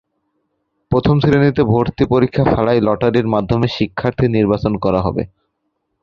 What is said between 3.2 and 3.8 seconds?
মাধ্যমে